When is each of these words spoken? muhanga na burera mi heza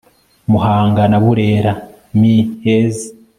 muhanga 0.51 1.01
na 1.11 1.17
burera 1.23 1.71
mi 2.19 2.35
heza 2.63 3.07